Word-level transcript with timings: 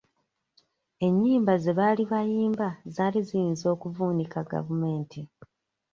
Ennyimba 1.07 1.53
ze 1.63 1.71
baali 1.77 2.03
bayimba 2.11 2.67
zaali 2.93 3.19
ziyinza 3.27 3.65
okuvuunika 3.75 4.39
gavumenti. 4.51 5.21